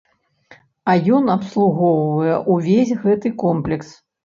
А 0.93 0.95
ён 1.17 1.23
абслугоўвае 1.35 2.35
ўвесь 2.57 2.97
гэты 3.05 3.27
комплекс. 3.47 3.97